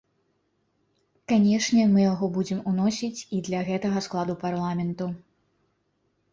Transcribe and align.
Канешне, 1.31 1.81
мы 1.91 1.99
яго 2.13 2.25
будзем 2.39 2.65
уносіць 2.73 3.23
і 3.37 3.45
для 3.51 3.63
гэтага 3.71 4.05
складу 4.09 4.33
парламенту. 4.49 5.05